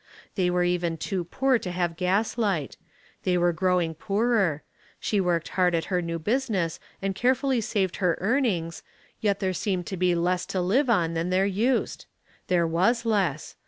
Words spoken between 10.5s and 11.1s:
live